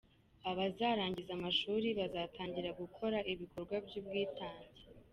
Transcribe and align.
Abazarangiza 0.49 1.31
amashuri 1.37 1.87
bazatangira 1.99 2.69
gukora 2.81 3.17
ibikorwa 3.31 3.75
by’ubwitange 3.85 4.81